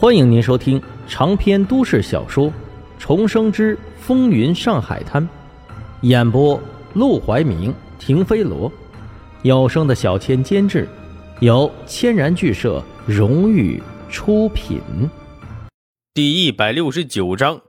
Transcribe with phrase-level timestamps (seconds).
[0.00, 2.46] 欢迎您收听长篇都市小说
[2.98, 5.22] 《重生之风云上海滩》，
[6.00, 6.58] 演播：
[6.94, 8.72] 陆怀明、停飞罗，
[9.42, 10.88] 有声的小千监制，
[11.40, 14.80] 由千然剧社荣誉出品。
[16.14, 17.60] 第一百六十九章，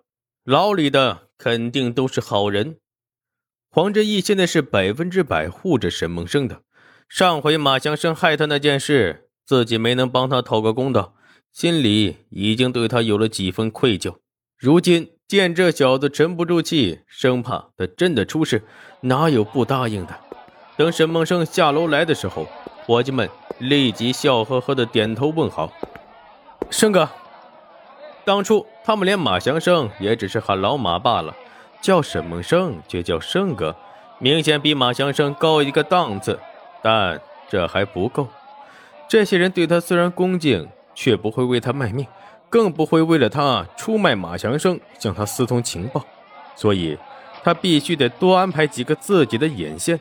[0.45, 2.77] 牢里的肯定都是好人。
[3.71, 6.61] 黄振义现在是百分之百护着沈梦生的。
[7.09, 11.15] 上回马祥生害他那件事，自己没能帮他讨个公道。
[11.53, 14.15] 心里已经对他有了几分愧疚，
[14.57, 18.63] 如今见这小子沉不住气，生怕他真的出事，
[19.01, 20.17] 哪有不答应的？
[20.77, 22.47] 等沈梦生下楼来的时候，
[22.85, 25.71] 伙计们立即笑呵呵的点头问好。
[26.69, 27.09] 生哥，
[28.23, 31.35] 当初他们连马祥生也只是喊老马罢了，
[31.81, 33.75] 叫沈梦生却叫生哥，
[34.19, 36.39] 明显比马祥生高一个档次。
[36.81, 38.29] 但这还不够，
[39.09, 40.69] 这些人对他虽然恭敬。
[41.01, 42.05] 却不会为他卖命，
[42.47, 46.05] 更不会为了他出卖马祥生，向他私通情报。
[46.55, 46.95] 所以，
[47.43, 49.99] 他必须得多安排几个自己的眼线。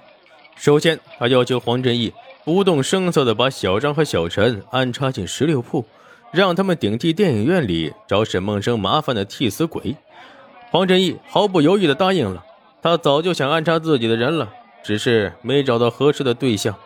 [0.56, 2.12] 首先，他要求黄振义
[2.44, 5.86] 不动声色地把小张和小陈安插进十六铺，
[6.32, 9.96] 让他们顶替电影院里找沈梦生麻烦的替死鬼。
[10.70, 12.44] 黄振义毫不犹豫地答应了。
[12.82, 14.50] 他早就想安插自己的人了，
[14.82, 16.76] 只是没找到合适的对象。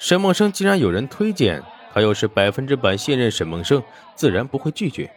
[0.00, 1.62] 沈梦生既然有人推荐。
[1.92, 3.82] 他又是百分之百信任沈梦生，
[4.14, 5.10] 自然不会拒绝。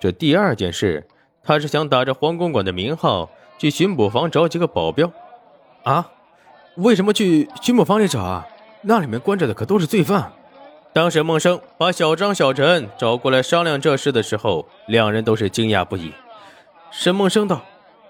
[0.00, 1.06] 这第二件事，
[1.42, 5.10] 他是想打着黄公馆的名号去巡捕房找几个保镖。
[5.82, 6.10] 啊？
[6.76, 8.46] 为什么去巡捕房里找啊？
[8.82, 10.32] 那里面关着的可都是罪犯。
[10.92, 16.12] 当沈梦生把小张、小陈找过来商量这事的时候，两人都是惊讶不已。
[16.90, 17.62] 沈梦生道：“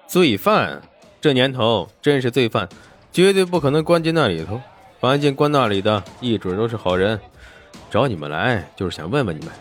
[0.07, 0.83] 罪犯？
[1.21, 2.69] 这年头真是罪犯，
[3.13, 4.61] 绝对不可能关进那里头。
[5.01, 7.21] 凡进关那里的，一准都是好人。”
[7.91, 9.53] 找你们来就是想问问你们，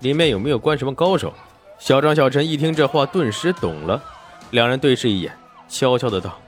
[0.00, 1.32] 里面有没有关什么高手？
[1.78, 4.02] 小张、小陈一听这话，顿时懂了。
[4.50, 5.32] 两人对视一眼，
[5.68, 6.38] 悄悄的道：“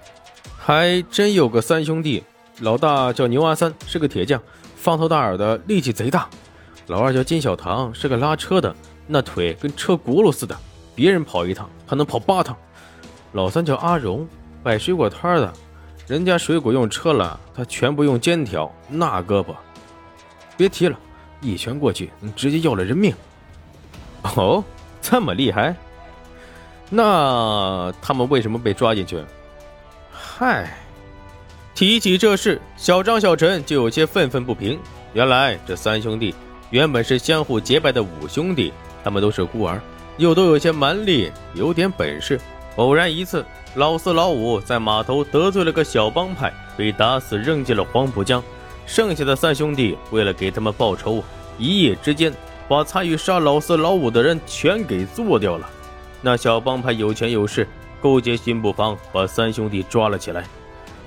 [0.59, 2.23] 还真有个三兄弟，
[2.61, 4.41] 老大叫牛阿三，是个铁匠，
[4.77, 6.29] 方头大耳的，力气贼大；
[6.89, 8.75] 老二叫金小唐，是个拉车的，
[9.07, 10.55] 那腿跟车轱辘似的，
[10.95, 12.55] 别人跑一趟，他能跑八趟；
[13.33, 14.29] 老三叫阿荣，
[14.63, 15.53] 摆水果摊的，
[16.07, 19.55] 人家水果用车了，他全部用肩挑，那胳膊，
[20.57, 20.99] 别提了。”
[21.43, 23.15] 一拳过去，直接要了人命。
[24.37, 24.65] 哦，
[25.01, 25.75] 这么厉害？
[26.89, 29.23] 那他们为什么被抓进去？
[30.11, 30.73] 嗨，
[31.75, 34.79] 提起这事，小张、小陈就有些愤愤不平。
[35.13, 36.35] 原来这三兄弟
[36.71, 39.81] 原本是相互结拜的五兄弟，他们都是孤儿，
[40.19, 42.41] 又都有些蛮力，有点本事。
[42.77, 43.45] 偶然一次，
[43.75, 48.43] 老四、老五在码头得罪了个小帮派，被打死扔进了黄浦江。
[48.87, 51.23] 剩下的三兄弟为了给他们报仇，
[51.57, 52.33] 一夜之间
[52.69, 55.69] 把参与杀老四、老五的人全给做掉了。
[56.21, 57.67] 那小帮派有权有势，
[58.01, 60.45] 勾结巡捕房把三兄弟抓了起来。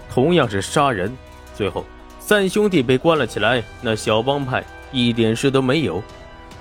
[0.09, 1.16] 同样是杀人，
[1.53, 1.86] 最后
[2.19, 6.02] 三兄弟被关了起来，那小帮派一点事都没有。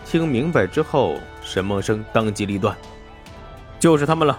[0.05, 2.77] 听明白之后，沈梦生当机立断，
[3.79, 4.39] 就是他们了。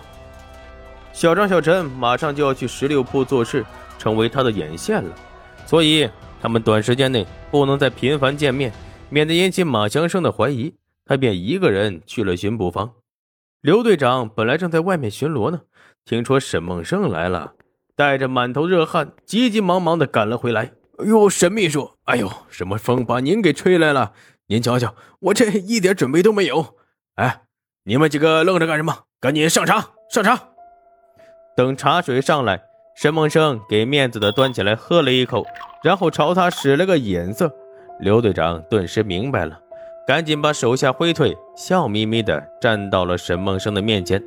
[1.14, 3.66] 小张、小陈马上就要去十六铺做事，
[3.98, 5.16] 成为他的眼线了，
[5.66, 6.10] 所以。
[6.42, 8.72] 他们短时间内不能再频繁见面，
[9.10, 10.76] 免得引起马祥生的怀疑。
[11.06, 12.94] 他便一个人去了巡捕房。
[13.62, 15.62] 刘队长本来正在外面巡逻呢，
[16.04, 17.54] 听说沈梦生来了，
[17.96, 20.72] 带着满头热汗，急急忙忙的赶了回来。
[20.98, 24.14] 哎呦，沈秘书，哎呦，什么风把您给吹来了？
[24.48, 26.76] 您瞧瞧，我这一点准备都没有。
[27.16, 27.44] 哎，
[27.84, 29.04] 你们几个愣着干什么？
[29.20, 30.40] 赶紧上茶，上茶。
[31.56, 32.64] 等茶水上来。
[32.96, 35.46] 沈梦生给面子的端起来喝了一口，
[35.84, 37.54] 然后朝他使了个眼色。
[38.00, 39.60] 刘队长顿时明白了，
[40.08, 44.24] 赶紧把手下挥退，笑眯眯的站到了沈梦生的面前。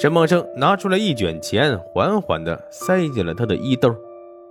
[0.00, 3.92] 沈梦生拿出来一卷钱，缓缓的塞进了他的衣兜。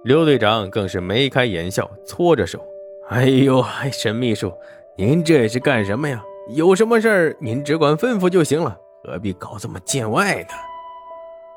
[0.03, 2.59] 刘队长更是眉开眼笑，搓着手
[3.07, 3.63] ：“哎呦，
[3.93, 4.53] 沈秘书，
[4.97, 6.21] 您这是干什么呀？
[6.53, 10.49] 有什么事儿您只管吩咐就行了，何必搞这么见外呢？”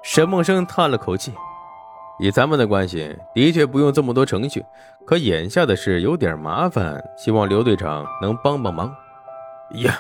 [0.04, 1.32] 沈梦生叹了口气。
[2.18, 4.64] 以咱们的关系，的确不用这么多程序。
[5.06, 8.94] 可眼下的事有点麻烦，希望刘队长能帮帮忙。
[9.82, 9.98] 呀，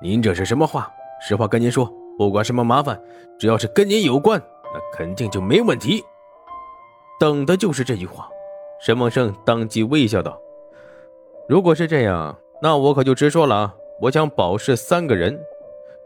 [0.00, 0.90] 您这是什么话？
[1.20, 3.00] 实话跟您说，不管什么麻烦，
[3.38, 4.40] 只要是跟您有关，
[4.72, 6.04] 那肯定就没问题。
[7.20, 8.28] 等的就是这句话。
[8.80, 10.38] 沈梦生当即微笑道
[11.48, 13.74] ：“如果是这样，那我可就直说了啊！
[14.02, 15.40] 我想保释三个人。”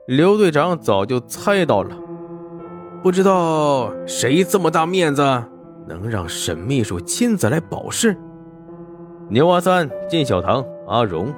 [0.07, 1.97] 刘队长早就猜到了。
[3.01, 5.23] 不知道谁这么大面子，
[5.87, 8.17] 能让沈秘书亲自来保释？
[9.29, 11.33] 牛阿三、金小唐、阿荣，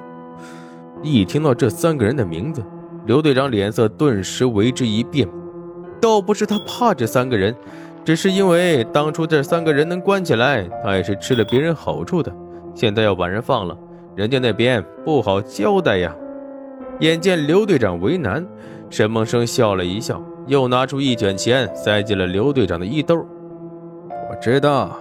[1.03, 2.63] 一听到这三个人的名字，
[3.05, 5.27] 刘队长脸色顿时为之一变。
[6.01, 7.55] 倒不是他怕这三个人，
[8.03, 12.33] 只是因为当初这三个人能关起来，他也是吃了别人好处的。
[12.73, 13.77] 现在要把人放了，
[14.15, 16.15] 人家那边不好交代呀。
[17.01, 18.43] 眼见刘队长为难，
[18.89, 23.17] 沈梦生笑了一笑，又拿出一卷钱塞进了刘队长的衣兜。
[24.29, 24.91] 我知道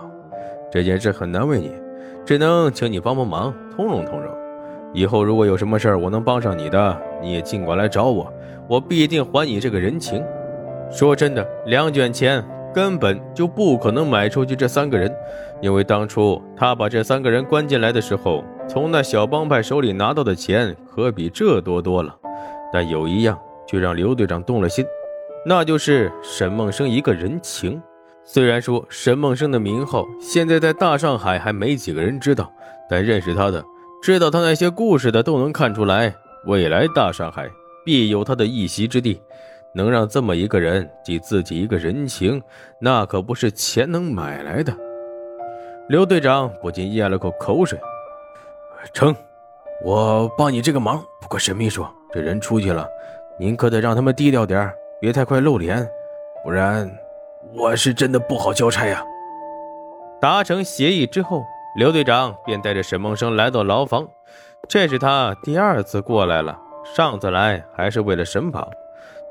[0.70, 1.72] 这件事很难为你，
[2.24, 4.30] 只能请你帮帮忙，通融通融。
[4.92, 8.32] 以后如果有什么事儿我能帮上你的，你也尽管来找我，
[8.68, 10.22] 我必定还你这个人情。
[10.90, 12.44] 说真的，两卷钱
[12.74, 15.12] 根本就不可能买出去这三个人，
[15.60, 22.16] 因为当初他把这三个人关进来的时候，从那小帮派手里拿到的钱可比这多多了。
[22.72, 24.84] 但有一样却让刘队长动了心，
[25.44, 27.82] 那就是沈梦生一个人情。
[28.24, 32.52] 虽然说沈梦生的名号现在在大上海还没几个人知道，
[32.88, 33.64] 但认识他的、
[34.02, 36.14] 知道他那些故事的都能看出来，
[36.46, 37.50] 未来大上海
[37.84, 39.20] 必有他的一席之地。
[39.72, 42.42] 能让这么一个人记自己一个人情，
[42.80, 44.76] 那可不是钱能买来的。
[45.88, 47.78] 刘队长不禁咽了口口水。
[48.92, 49.14] 成，
[49.84, 51.00] 我帮你这个忙。
[51.20, 52.84] 不过沈秘书，这人出去了，
[53.38, 55.88] 您可得让他们低调点儿别太快露脸，
[56.44, 56.90] 不然
[57.54, 59.02] 我是真的不好交差呀。
[60.20, 61.42] 达成协议之后，
[61.74, 64.06] 刘队长便带着沈梦生来到牢房。
[64.68, 68.70] 这是他第二次过来了，上次来还是为了沈宝。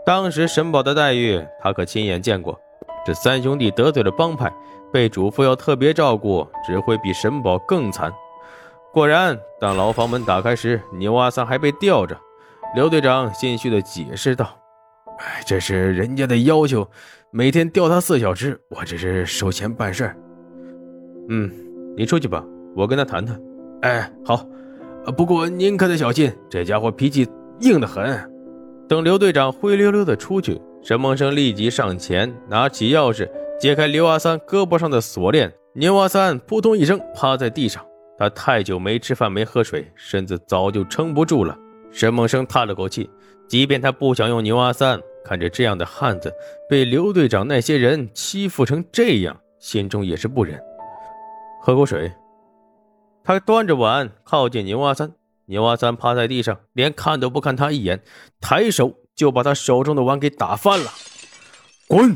[0.04, 2.60] 当时沈宝的待遇，他可亲眼见过。
[3.06, 4.52] 这三兄弟得罪了帮派，
[4.92, 8.12] 被嘱咐要特别照顾，只会比沈宝更惨。
[8.92, 12.18] 果然，当牢房门打开时，牛阿三还被吊着。
[12.74, 14.59] 刘队长心虚地解释道：“哎，
[15.46, 16.88] 这是人家的要求，
[17.32, 20.18] 每天吊他四小时，我这是收钱办事儿。”
[21.30, 21.52] 嗯，
[21.96, 22.44] 你出去吧，
[22.76, 23.40] 我跟他谈谈。
[23.82, 24.46] 哎，好。
[25.18, 27.28] 不过您可得小心，这家伙脾气
[27.62, 28.30] 硬得很。
[28.88, 33.28] 等刘队长灰溜溜的出去，沈梦生立即上前拿起钥匙，
[33.60, 35.52] 解开刘阿三胳膊上的锁链。
[35.74, 37.84] 牛阿三扑通一声趴在地上，
[38.20, 41.58] 他太久没吃饭没喝水，身子早就撑不住了。
[41.92, 43.10] 沈梦生叹了口气，
[43.48, 46.34] 即便他不想用牛阿三，看着这样的汉子
[46.70, 50.60] 被刘队长那些人欺负成这样，心中也是不忍。
[51.62, 52.12] 喝口水。
[53.24, 55.12] 他端着碗靠近牛阿三。
[55.46, 58.04] 牛阿三趴在地上，连看都不看他一眼，
[58.40, 60.92] 抬手就把他手中的碗给打翻了。
[61.88, 62.16] 滚！